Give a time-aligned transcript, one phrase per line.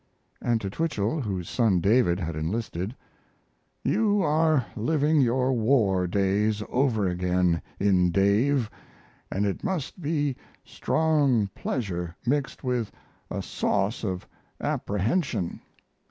[0.41, 2.95] And to Twichell, whose son David had enlisted:
[3.83, 8.67] You are living your war days over again in Dave
[9.01, 10.35] & it must be
[10.65, 12.91] strong pleasure mixed with
[13.29, 14.27] a sauce of
[14.59, 15.61] apprehension....